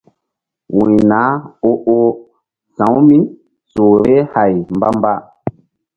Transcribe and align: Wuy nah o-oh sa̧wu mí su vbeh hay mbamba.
Wuy 0.75 0.93
nah 1.09 1.31
o-oh 1.69 2.09
sa̧wu 2.75 2.99
mí 3.07 3.17
su 3.71 3.81
vbeh 3.95 4.25
hay 4.35 4.53
mbamba. 4.75 5.13